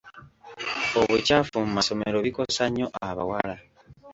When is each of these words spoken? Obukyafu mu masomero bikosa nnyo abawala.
Obukyafu 0.99 1.53
mu 1.63 1.69
masomero 1.77 2.17
bikosa 2.25 2.63
nnyo 2.67 2.87
abawala. 3.07 3.55